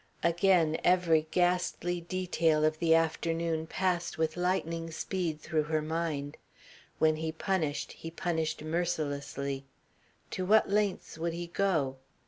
Again 0.23 0.77
every 0.83 1.27
ghastly 1.29 2.01
detail 2.01 2.65
of 2.65 2.79
the 2.79 2.95
afternoon 2.95 3.67
passed 3.67 4.17
with 4.17 4.35
lightning 4.35 4.89
speed 4.89 5.39
through 5.39 5.65
her 5.65 5.83
mind. 5.83 6.37
When 6.97 7.17
he 7.17 7.31
punished 7.31 7.91
he 7.91 8.09
punished 8.09 8.63
mercilessly. 8.63 9.63
To 10.31 10.43
what 10.43 10.71
lengths 10.71 11.19
would 11.19 11.33
he 11.33 11.45
go? 11.45 11.97